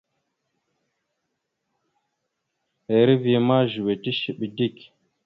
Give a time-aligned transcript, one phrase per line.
[2.97, 4.77] Eriveya ma zʉwe tishiɓe dik.